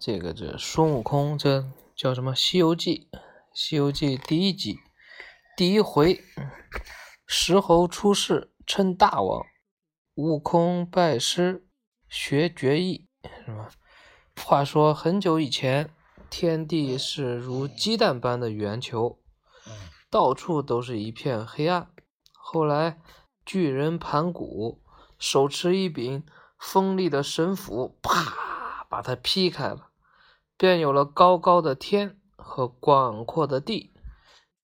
[0.00, 3.10] 这个这孙悟空这叫什么《西游记》？
[3.52, 4.78] 《西游记》第一集
[5.58, 6.24] 第一回，
[7.26, 9.44] 石猴出世称大王，
[10.14, 11.68] 悟空拜师
[12.08, 13.08] 学绝艺，
[13.44, 13.68] 是吧？
[14.42, 15.90] 话说很久以前，
[16.30, 19.20] 天地是如鸡蛋般的圆球，
[20.08, 21.90] 到处都是一片黑暗。
[22.32, 22.98] 后来
[23.44, 24.82] 巨人盘古
[25.18, 26.24] 手持一柄
[26.58, 29.88] 锋利的神斧，啪，把它劈开了。
[30.60, 33.94] 便有了高高的天和广阔的地。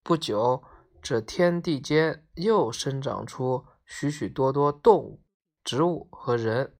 [0.02, 0.62] 不久，
[1.00, 5.23] 这天地间又生长出许许多多动物、
[5.64, 6.77] 植物和人。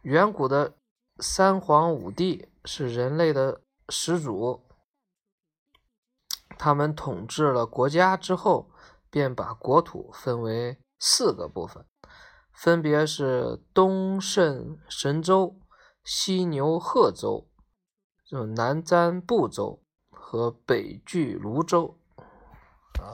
[0.00, 0.78] 远古的
[1.18, 4.62] 三皇五帝是人类的始祖，
[6.56, 8.70] 他们统治了国家之后，
[9.10, 11.84] 便把国土分为四个部分，
[12.50, 15.60] 分别是东胜神州、
[16.02, 17.50] 西牛贺州。
[18.32, 19.78] 就南瞻部洲
[20.08, 21.94] 和北距泸州。
[22.98, 23.12] 啊，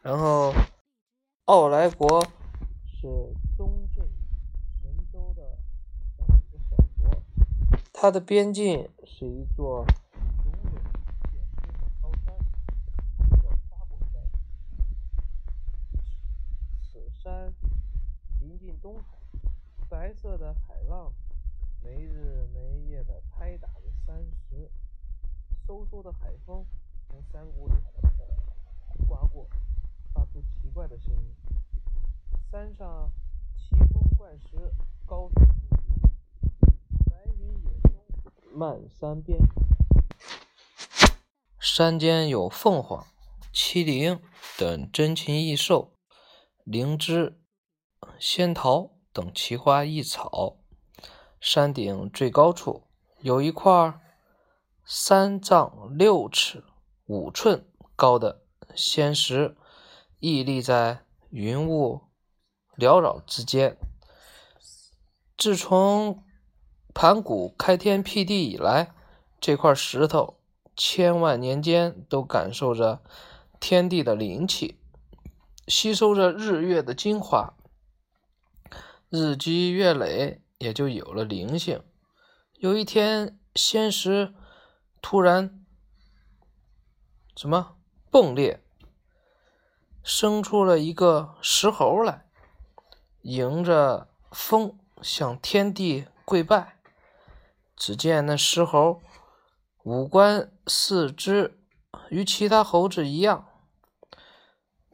[0.00, 0.54] 然后
[1.44, 2.24] 奥莱国
[2.86, 3.06] 是
[3.58, 4.08] 东胜
[4.80, 5.58] 神州的
[6.16, 7.22] 这样一个小国，
[7.92, 9.84] 它的边境是一座
[10.42, 10.70] 雄伟
[11.30, 12.34] 险峻的高山，
[13.42, 14.22] 叫花果山。
[16.80, 17.52] 此山
[18.40, 19.18] 临近东海，
[19.90, 21.12] 白色的海浪
[21.82, 23.68] 没日没夜的拍打。
[24.06, 24.70] 山石，
[25.94, 26.66] 嗖嗖的海风
[27.08, 27.74] 从山谷里
[29.06, 29.46] 刮过，
[30.12, 31.34] 发出奇怪的声音。
[32.50, 33.08] 山上
[33.56, 34.74] 奇峰怪石，
[35.06, 36.00] 高耸不一，
[37.08, 37.92] 白云野松
[38.52, 39.38] 漫山遍。
[41.60, 43.06] 山间有凤凰、
[43.52, 44.20] 麒麟
[44.58, 45.92] 等珍禽异兽，
[46.64, 47.40] 灵芝、
[48.18, 50.56] 仙桃等奇花异草。
[51.40, 52.82] 山顶最高处
[53.20, 54.00] 有一块。
[54.86, 56.62] 三丈六尺
[57.06, 58.42] 五寸高的
[58.74, 59.56] 仙石
[60.20, 62.02] 屹立在云雾
[62.76, 63.78] 缭绕之间。
[65.38, 66.22] 自从
[66.92, 68.94] 盘古开天辟地以来，
[69.40, 70.38] 这块石头
[70.76, 73.02] 千万年间都感受着
[73.58, 74.78] 天地的灵气，
[75.66, 77.54] 吸收着日月的精华，
[79.08, 81.82] 日积月累，也就有了灵性。
[82.56, 84.34] 有一天，仙石。
[85.06, 85.62] 突然，
[87.36, 87.76] 什么
[88.10, 88.64] 迸裂，
[90.02, 92.24] 生出了一个石猴来，
[93.20, 96.78] 迎着风向天地跪拜。
[97.76, 99.02] 只见那石猴
[99.82, 101.60] 五官四肢
[102.08, 103.46] 与其他猴子一样，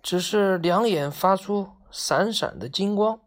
[0.02, 3.20] 只是两眼发出闪闪的金光，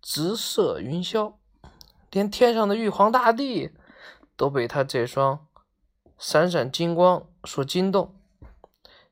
[0.00, 1.34] 直射云霄，
[2.10, 3.72] 连天上的玉皇大帝。
[4.40, 5.46] 都被他这双
[6.16, 8.18] 闪闪金光所惊动，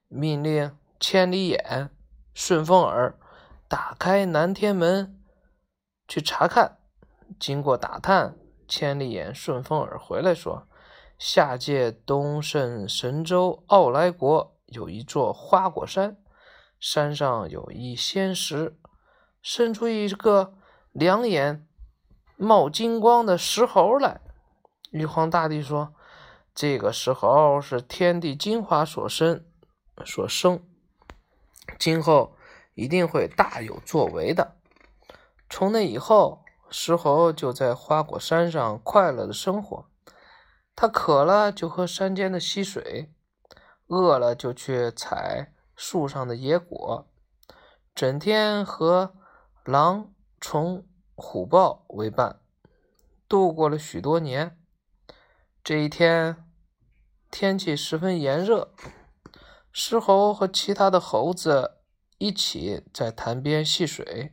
[0.09, 1.91] 命令千里眼、
[2.33, 3.15] 顺风耳
[3.69, 5.21] 打开南天门
[6.06, 6.78] 去查看。
[7.39, 10.66] 经过打探，千里眼、顺风耳回来说，
[11.19, 16.16] 下界东胜神州傲来国有一座花果山，
[16.81, 18.78] 山上有一仙石，
[19.43, 20.55] 伸出一个
[20.93, 21.69] 两眼
[22.39, 24.22] 冒金光的石猴来。
[24.91, 25.94] 玉皇大帝说
[26.54, 29.44] ：“这个石猴是天地精华所生，
[30.04, 30.62] 所生，
[31.78, 32.37] 今后
[32.75, 34.56] 一定会大有作为的。”
[35.50, 39.87] 从那以后，石猴就在花果山上快乐的生活。
[40.75, 43.12] 他渴了就喝山间的溪水，
[43.88, 47.09] 饿了就去采树上的野果，
[47.94, 49.15] 整天和
[49.65, 52.41] 狼、虫、虎豹为伴，
[53.28, 54.58] 度过了许多年。
[55.69, 56.49] 这一天，
[57.31, 58.73] 天气十分炎热，
[59.71, 61.83] 石猴和其他的猴子
[62.17, 64.33] 一起在潭边戏水。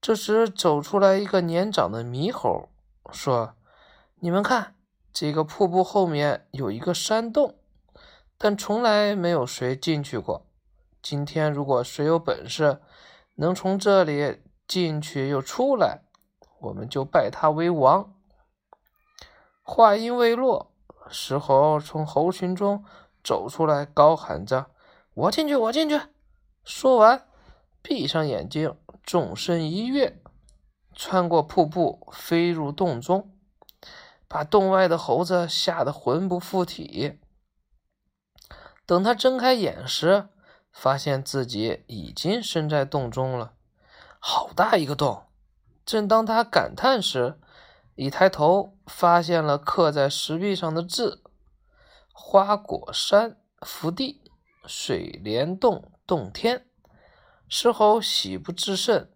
[0.00, 2.70] 这时，走出来一个年长的猕猴，
[3.12, 3.56] 说
[4.20, 4.76] ：“你们看，
[5.12, 7.58] 这个瀑布后面有一个山洞，
[8.38, 10.46] 但从来没有谁进去过。
[11.02, 12.80] 今天，如果谁有本事
[13.34, 16.04] 能从这里进去又出来，
[16.60, 18.10] 我们就拜他为王。”
[19.68, 20.72] 话音未落，
[21.10, 22.84] 石猴从猴群中
[23.24, 24.66] 走出来，高喊着
[25.12, 26.00] ：“我进去，我进去！”
[26.62, 27.26] 说完，
[27.82, 30.22] 闭上眼睛，纵身一跃，
[30.94, 33.36] 穿过瀑布，飞入洞中，
[34.28, 37.18] 把洞外的猴子吓得魂不附体。
[38.86, 40.28] 等他睁开眼时，
[40.70, 43.54] 发现自己已经身在洞中了，
[44.20, 45.24] 好大一个洞！
[45.84, 47.40] 正当他感叹时，
[47.96, 51.22] 一抬头，发现了刻在石壁上的字
[52.14, 54.22] ：“花果山福地，
[54.64, 56.66] 水帘洞洞天。”
[57.48, 59.08] 石猴喜不自胜，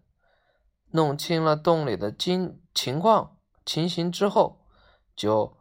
[0.91, 4.65] 弄清了洞里的经情况情形之后，
[5.15, 5.57] 就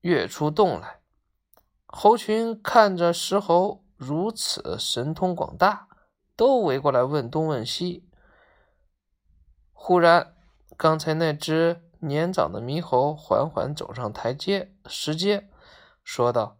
[0.00, 1.00] 跃出洞来。
[1.86, 5.88] 猴群看着石猴如此神通广大，
[6.36, 8.08] 都围过来问东问西。
[9.72, 10.36] 忽然，
[10.76, 15.48] 刚才那只年长的猕猴缓缓走上台阶石阶，
[16.04, 16.56] 说道：“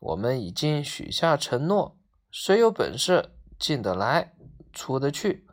[0.00, 1.96] 我们已经许下承诺，
[2.30, 4.34] 谁有本事进得来、
[4.72, 5.46] 出得去，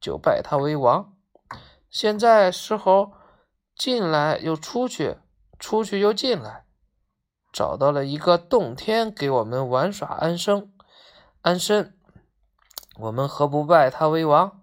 [0.00, 1.14] 就拜他为王。
[1.88, 3.12] 现在石猴
[3.76, 5.18] 进来又出去，
[5.58, 6.62] 出去又进来。”
[7.52, 10.72] 找到了一个洞天给我们玩耍安生，
[11.42, 11.96] 安身，
[12.98, 14.60] 我们何不拜他为王？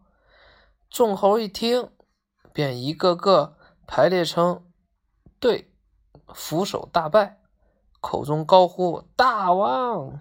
[0.89, 1.89] 众猴一听，
[2.51, 3.56] 便一个个
[3.93, 4.71] 排列成
[5.38, 5.69] 队，
[6.33, 7.41] 俯首大拜，
[7.99, 10.17] 口中高呼“大王”。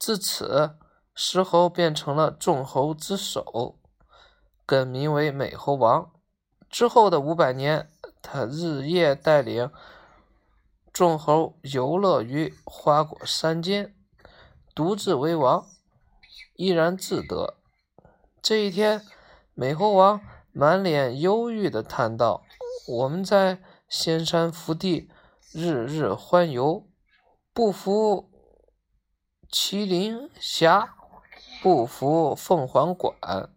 [0.00, 0.76] 自此，
[1.14, 3.78] 石猴变成了众猴之首，
[4.66, 6.10] 更名为美猴王。
[6.68, 7.88] 之后的五百年，
[8.20, 9.70] 他日夜带领。
[10.92, 13.94] 众猴游乐于花果山间，
[14.74, 15.64] 独自为王，
[16.56, 17.58] 怡然自得。
[18.42, 19.06] 这一天，
[19.54, 20.20] 美猴王
[20.56, 22.44] 满脸忧郁地叹道
[22.86, 25.10] ：“我们在仙山福地
[25.50, 26.86] 日日欢游，
[27.52, 28.30] 不服
[29.50, 30.94] 麒麟峡，
[31.60, 33.50] 不服凤凰馆，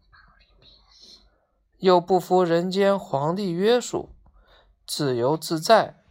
[1.78, 4.10] 又不服人间皇帝约束，
[4.88, 6.04] 自由自在。”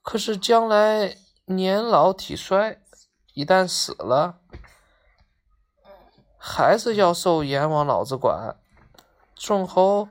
[0.00, 2.80] 可是将来年老体衰，
[3.32, 4.38] 一旦死了，
[6.36, 8.56] 还是要受阎王老子管。
[9.36, 10.08] 众猴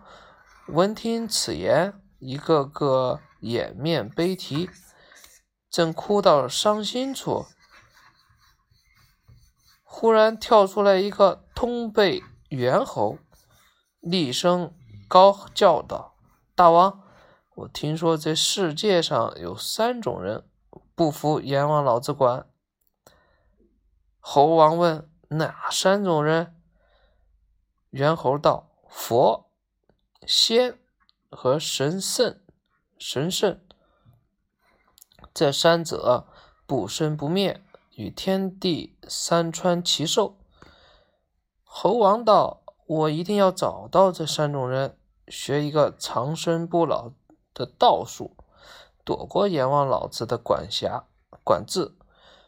[0.67, 4.69] 闻听此言，一个个掩面悲啼，
[5.69, 7.45] 正哭到伤心处，
[9.83, 13.17] 忽然跳出来一个通背猿猴，
[13.99, 14.73] 厉声
[15.07, 16.15] 高叫道
[16.53, 17.01] ：“大王！”
[17.55, 20.49] 我听说这世界上有三种人
[20.95, 22.47] 不服阎王老子管。
[24.19, 26.55] 猴王问：“哪三种人？”
[27.91, 29.49] 猿猴道：“佛、
[30.27, 30.77] 仙
[31.31, 32.39] 和神圣。
[32.99, 33.59] 神圣，
[35.33, 36.27] 这三者
[36.67, 40.37] 不生不灭，与天地三川齐寿。”
[41.65, 44.97] 猴王道：“我一定要找到这三种人，
[45.27, 47.11] 学一个长生不老。”
[47.53, 48.37] 的道术，
[49.03, 51.05] 躲过阎王老子的管辖
[51.43, 51.95] 管制。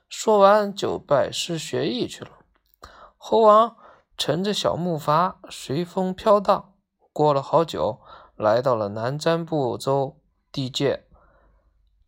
[0.07, 2.31] 说完，就拜师学艺去了。
[3.17, 3.77] 猴王
[4.17, 6.73] 乘着小木筏，随风飘荡，
[7.11, 7.99] 过了好久，
[8.35, 10.21] 来到了南瞻部洲
[10.51, 11.07] 地界。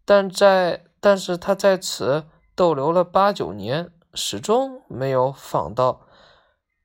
[0.06, 2.26] 但在但是他在此
[2.56, 6.08] 逗留了八九年，始终没有访到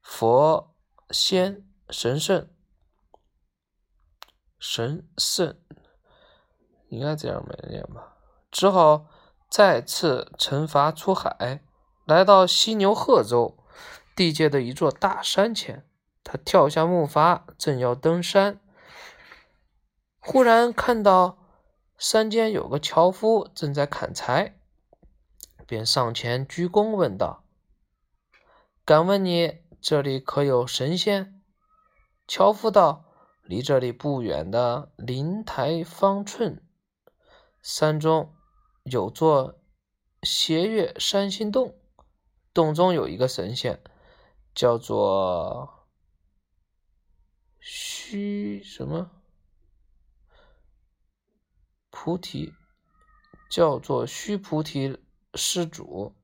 [0.00, 0.74] 佛、
[1.10, 2.48] 仙、神圣、
[4.58, 5.56] 神圣。
[6.88, 8.16] 应该这样没念吧，
[8.50, 9.06] 只好
[9.48, 11.64] 再次乘筏出海，
[12.04, 13.56] 来到犀牛贺州
[14.14, 15.86] 地界的一座大山前。
[16.24, 18.60] 他跳下木筏，正要登山，
[20.20, 21.36] 忽然看到
[21.98, 24.56] 山间有个樵夫正在砍柴，
[25.66, 27.42] 便上前鞠躬问道
[28.86, 31.42] ：“敢问你这里可有神仙？”
[32.28, 33.04] 樵夫道
[33.42, 36.62] ：“离这里不远的灵台方寸。”
[37.60, 38.32] 山中
[38.84, 39.60] 有座
[40.22, 41.74] 斜月山心洞，
[42.54, 43.82] 洞中有一个神仙，
[44.54, 45.88] 叫做
[47.58, 49.10] 须什么
[51.90, 52.52] 菩提，
[53.50, 55.04] 叫做须菩提
[55.34, 56.14] 施主。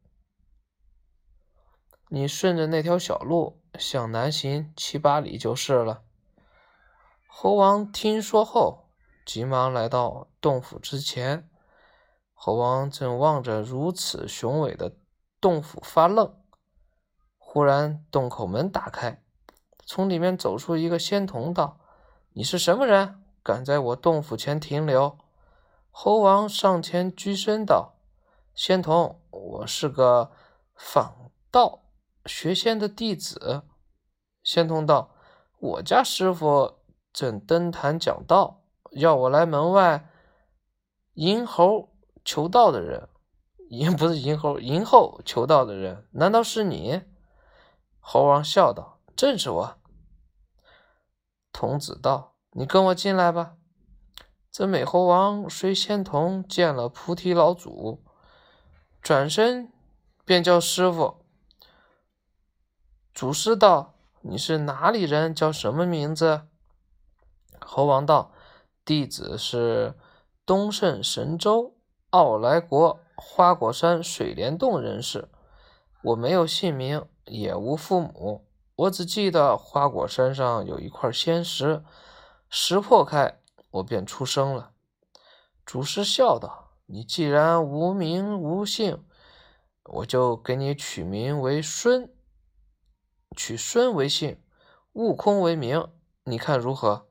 [2.09, 6.05] 你顺着那条小路向南行七八里就是了。
[7.27, 8.87] 猴王听说后。
[9.27, 11.51] 急忙来到洞府之前，
[12.33, 14.97] 猴王正望着如此雄伟的
[15.39, 16.43] 洞府发愣。
[17.59, 19.21] 忽然，洞口门打开，
[19.85, 21.81] 从里面走出一个仙童，道
[22.35, 23.21] ：“你是什么人？
[23.43, 25.19] 敢在我洞府前停留？”
[25.91, 27.97] 猴王上前鞠身道
[28.55, 30.31] ：“仙童，我是个
[30.77, 31.83] 访道
[32.27, 33.63] 学仙的弟子。”
[34.45, 35.17] 仙童道
[35.59, 36.75] ：“我家师傅
[37.13, 38.63] 正登坛讲道。”
[38.93, 40.09] 要我来门外
[41.15, 41.89] 迎猴
[42.25, 43.09] 求道的人，
[43.69, 47.03] 也不是迎猴，迎后求道的人，难道是你？
[48.11, 49.79] 猴王笑道：“正是我。”
[51.53, 53.57] 童子道：“你跟我进来吧。”
[54.51, 58.03] 这美猴王随仙童见了菩提老祖，
[59.03, 59.71] 转身
[60.25, 61.23] 便叫师傅。
[63.13, 65.35] 祖师道：“你是哪里人？
[65.35, 66.47] 叫什么名字？”
[67.61, 68.33] 猴王道
[68.87, 69.95] ：“弟子是
[70.47, 71.77] 东胜神州
[72.09, 75.29] 傲来国花果山水帘洞人士。
[76.03, 81.85] 我没有姓名，也无父母，我只记得花果山上有一块仙石，
[82.49, 84.73] 石破开。”我便出生了。
[85.67, 89.05] 祖师笑道：“你既然无名无姓，
[89.85, 92.11] 我就给你取名为孙，
[93.37, 94.43] 取孙为姓，
[94.95, 95.87] 悟空为名，
[96.25, 97.07] 你看如何？”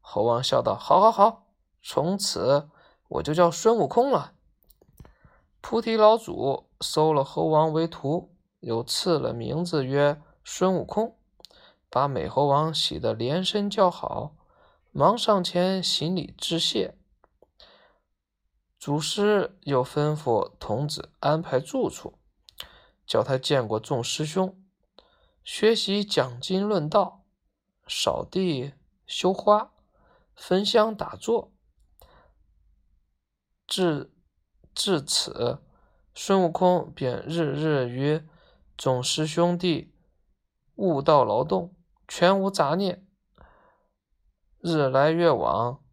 [0.00, 1.46] 猴王笑道：“好，好，好！
[1.82, 2.70] 从此
[3.08, 4.32] 我就叫孙悟空了。”
[5.60, 8.31] 菩提老祖收了猴王为徒，
[8.62, 11.16] 又赐了名字曰孙悟空，
[11.90, 14.36] 把美猴王喜得连声叫好。
[14.92, 16.96] 忙上前行礼致谢，
[18.78, 22.18] 祖师又吩咐童子安排住处，
[23.06, 24.62] 叫他见过众师兄，
[25.42, 27.24] 学习讲经论道，
[27.88, 28.74] 扫地
[29.06, 29.72] 修花，
[30.36, 31.50] 焚香打坐。
[33.66, 34.12] 至
[34.74, 35.62] 至此，
[36.14, 38.28] 孙悟空便日日与
[38.82, 39.94] 众师兄弟
[40.74, 41.72] 悟道劳动，
[42.08, 43.06] 全无杂念。
[44.58, 45.84] 日来月往，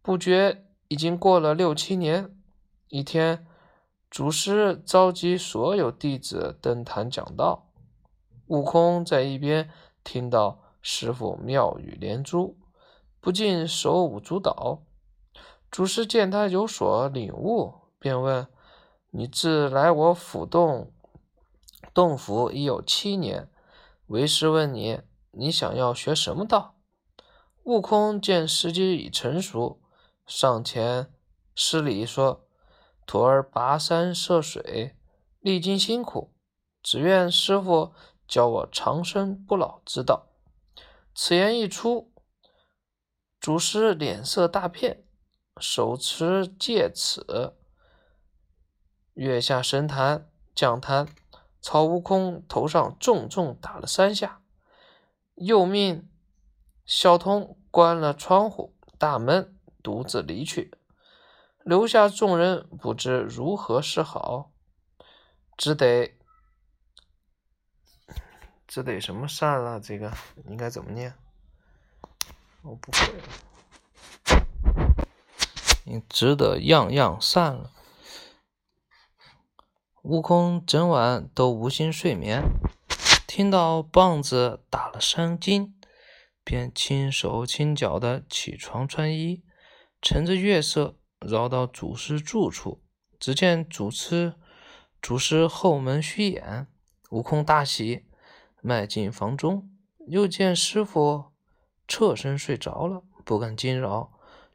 [0.00, 2.40] 不觉已经过了六七年。
[2.86, 3.48] 一天，
[4.08, 7.72] 祖师召集所有弟子登坛讲道，
[8.46, 9.68] 悟空在一边
[10.04, 12.56] 听到师傅妙语连珠，
[13.20, 14.84] 不禁手舞足蹈。
[15.68, 18.46] 祖师见他有所领悟，便问
[19.10, 20.92] ：“你自来我府洞
[21.92, 23.50] 洞府已有七年，
[24.06, 25.00] 为师问你，
[25.32, 26.76] 你想要学什么道？”
[27.64, 29.82] 悟空见时机已成熟，
[30.26, 31.12] 上前
[31.54, 32.46] 施礼说
[33.06, 34.96] ：“徒儿跋山涉水，
[35.40, 36.32] 历经辛苦，
[36.82, 37.92] 只愿师傅
[38.26, 40.28] 教我长生不老之道。”
[41.14, 42.12] 此言一出，
[43.40, 45.04] 祖师脸色大变，
[45.58, 47.52] 手持戒尺，
[49.14, 51.06] 跃下神坛讲坛，
[51.62, 54.40] 朝悟空头上重重打了三下，
[55.34, 56.08] 又命
[56.84, 57.56] 小童。
[57.72, 60.76] 关了窗户大门，独自离去，
[61.62, 64.50] 留下众人不知如何是好，
[65.56, 66.16] 只得
[68.66, 69.78] 只得什么散了？
[69.78, 70.12] 这个
[70.46, 71.14] 应该怎么念？
[72.62, 72.98] 我不会。
[75.84, 77.70] 你只得样样散了。
[80.02, 82.42] 悟空整晚都无心睡眠，
[83.26, 85.74] 听到棒子打了三更。
[86.42, 89.42] 便轻手轻脚的起床穿衣，
[90.00, 92.82] 乘着月色绕到祖师住处。
[93.18, 94.34] 只见祖师
[95.02, 96.66] 祖师后门虚掩，
[97.10, 98.06] 悟空大喜，
[98.62, 99.70] 迈进房中，
[100.08, 101.26] 又见师傅
[101.86, 104.10] 侧身睡着了，不敢惊扰，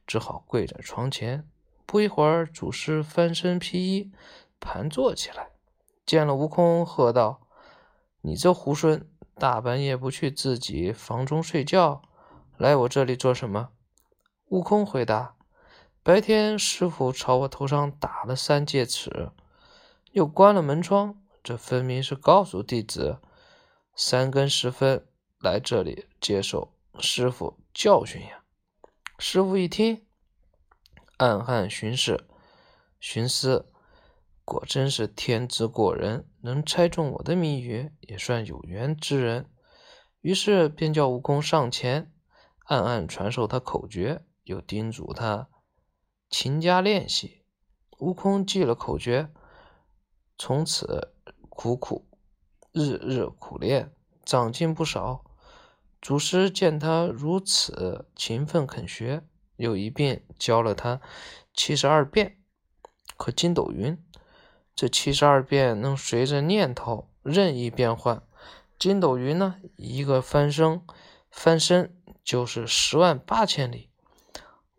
[0.08, 1.48] 只好跪在床前。
[1.86, 4.12] 不一会儿，祖师翻身披衣，
[4.65, 5.51] 盘坐起来，
[6.07, 7.48] 见了悟空，喝道
[8.22, 9.03] ：“你这猢狲！”
[9.38, 12.01] 大半夜不去自己房中睡觉，
[12.57, 13.69] 来我这里做什么？
[14.48, 15.36] 悟空回答
[16.01, 19.29] ：“白天师傅朝我头上打了三戒尺，
[20.13, 23.19] 又关了门窗，这分明是告诉弟子，
[23.95, 25.05] 三更时分
[25.39, 28.43] 来这里接受师傅教训呀。”
[29.19, 30.05] 师傅一听，
[31.17, 32.25] 暗暗寻思，
[33.00, 33.72] 寻思。
[34.46, 39.50] 果真是天资过人，能猜中我的谜语，也算有缘之人。
[40.22, 42.14] 于是便叫悟空上前，
[42.66, 45.50] 暗暗传授他口诀，又叮嘱他
[46.30, 47.44] 勤加练习。
[48.00, 49.32] 悟空记了口诀，
[50.38, 51.16] 从此
[51.50, 52.08] 苦苦
[52.72, 55.24] 日日苦练，长进不少。
[56.02, 59.24] 祖师见他如此勤奋肯学，
[59.56, 61.02] 又一并教了他
[61.56, 62.38] 七十二变
[63.18, 64.05] 和筋斗云。
[64.75, 68.22] 这七十二变能随着念头任意变换，
[68.77, 70.86] 筋斗云呢，一个翻身，
[71.32, 73.89] 翻身就是十万八千里。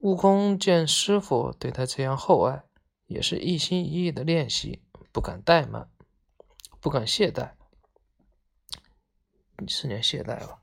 [0.01, 2.65] 悟空见师傅对他这样厚爱，
[3.07, 5.89] 也是一心一意的练习，不敢怠慢，
[6.79, 7.53] 不敢懈怠。
[9.57, 10.59] 你是念懈怠吧？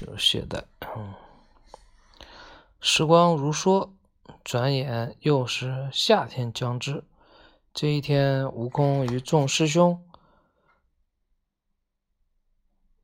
[0.00, 0.64] 就是懈怠。
[0.96, 1.14] 嗯，
[2.80, 3.88] 时光如梭。
[4.44, 7.04] 转眼又是夏天将至。
[7.72, 10.04] 这一天，悟空与众师兄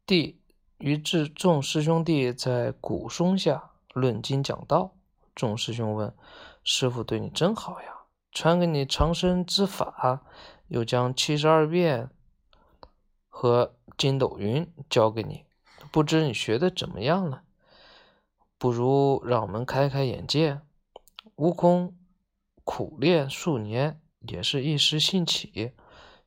[0.04, 0.40] 弟
[0.78, 4.94] 与至众师兄弟在古松下论经讲道。
[5.34, 6.14] 众师兄问
[6.64, 8.00] ：“师傅对你真好呀，
[8.32, 10.22] 传给你长生之法，
[10.66, 12.10] 又将七十二变
[13.28, 15.44] 和筋斗云教给你，
[15.92, 17.44] 不知你学的怎么样了？
[18.58, 20.60] 不如让我们开开眼界。”
[21.38, 21.96] 悟空
[22.64, 25.72] 苦练数年，也是一时兴起，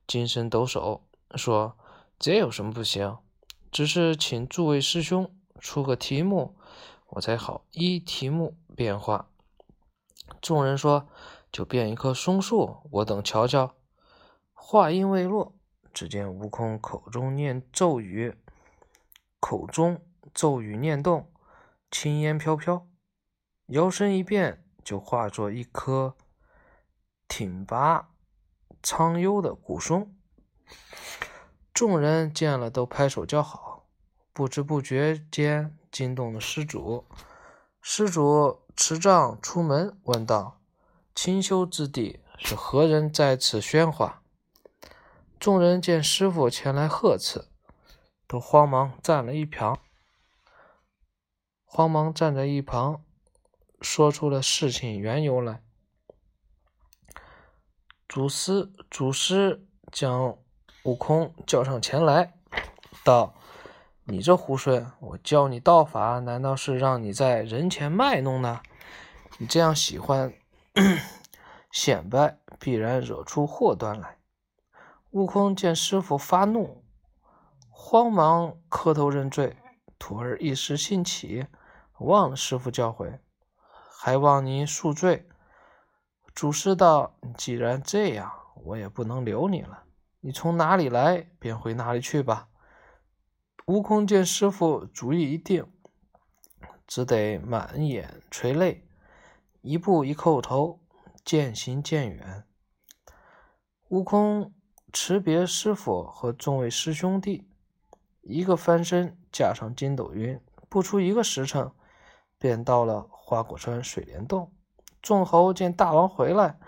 [0.08, 1.01] 精神抖擞，
[1.36, 1.77] 说
[2.18, 3.18] ：“这有什么不行？
[3.74, 6.56] 只是请诸位师兄出个题目，
[7.08, 9.30] 我才好依题目变化。”
[10.41, 11.10] 众人说
[11.51, 13.75] ：“就变一棵松树，我等瞧瞧。”
[14.56, 15.53] 话音未落，
[15.94, 18.38] 只见悟空口中念咒语，
[19.41, 20.01] 口中
[20.34, 21.30] 咒语念动，
[21.91, 22.88] 青烟飘飘，
[23.65, 24.63] 摇身一变。
[24.84, 26.16] 就化作一棵
[27.28, 28.10] 挺拔
[28.84, 30.16] 苍幽的古松，
[31.74, 33.88] 众人见了都拍手叫好。
[34.34, 37.06] 不知不觉间惊动了施主，
[37.82, 40.62] 施主持杖出门，问道
[41.14, 44.24] ：“清修之地，是何人在此喧哗？”
[45.38, 47.50] 众人见师傅前来呵斥，
[48.26, 49.80] 都慌忙站了一旁，
[51.66, 53.04] 慌忙站在一旁。
[53.82, 55.62] 说出了事情缘由来。
[58.08, 60.38] 祖师祖师将
[60.84, 62.34] 悟空叫上前来，
[63.04, 63.34] 道
[64.06, 68.62] ：“你这猢狲，我教你道法，难道是让你在人前卖弄呢？
[69.38, 70.34] 你这样喜欢
[71.72, 74.18] 显摆，必然惹出祸端来。”
[75.12, 76.84] 悟空见师傅发怒，
[77.70, 79.58] 慌忙磕头认罪。
[79.98, 81.48] 徒儿一时兴起，
[82.00, 83.20] 忘了师傅教诲。
[84.03, 85.29] 还望您恕罪。
[86.34, 88.31] 祖师道：“既然这样，
[88.63, 89.84] 我也不能留你了。
[90.22, 92.50] 你从哪里来，便回哪里去吧。”
[93.67, 95.72] 悟空见师傅主意一定，
[96.88, 98.88] 只得满眼垂泪，
[99.62, 100.80] 一步一叩头，
[101.23, 102.43] 渐行渐远。
[103.89, 104.52] 悟空
[104.91, 107.47] 辞别师傅和众位师兄弟，
[108.21, 111.71] 一个翻身，驾上筋斗云，不出一个时辰，
[112.41, 113.08] 便到了。
[113.23, 114.51] 花果山水帘洞，
[115.01, 116.60] 众猴见大王回来，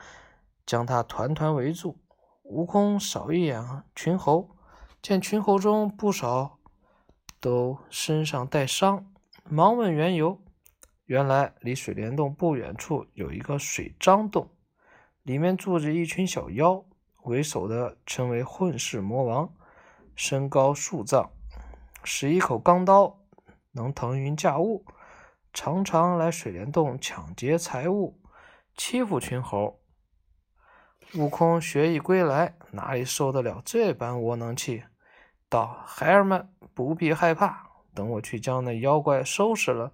[0.65, 1.99] 将他团团围住。
[2.43, 4.55] 悟空扫一眼群猴，
[5.01, 6.57] 见群猴中不少
[7.41, 9.11] 都身上带伤，
[9.43, 10.39] 忙问缘由。
[11.03, 14.49] 原来离水帘洞不远处有一个水张洞，
[15.23, 16.85] 里面住着一群小妖，
[17.23, 19.53] 为首的称为混世魔王，
[20.15, 21.29] 身高数丈，
[22.05, 23.19] 使一口钢刀，
[23.73, 24.85] 能腾云驾雾。
[25.53, 28.19] 常常来水帘洞抢劫财物，
[28.75, 29.79] 欺负群猴。
[31.13, 34.85] 悟空学艺归来，哪里受得了这般窝囊气？
[35.47, 39.93] 道：“孩儿们不必害怕，等我去将那妖怪收拾了，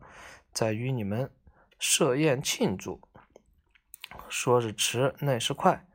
[0.54, 1.30] 再与你们
[1.78, 3.02] 设宴庆祝。”
[4.30, 5.86] 说是迟，那是快，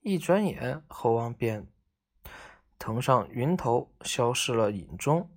[0.00, 1.68] 一转眼，猴王便
[2.76, 5.30] 腾上云头，消失了影踪。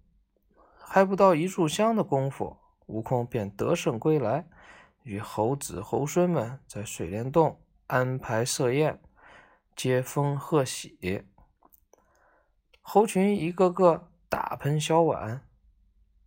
[0.80, 2.58] 还不到一炷香的功夫。
[2.88, 4.48] 悟空便得胜归来，
[5.04, 9.02] 与猴子猴孙们在水帘洞安排设宴，
[9.76, 11.26] 接风贺喜。
[12.82, 15.48] 猴群一个个大盆小碗，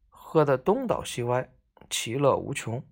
[0.08, 1.48] 喝得东倒西歪，
[1.88, 2.82] 其乐无穷。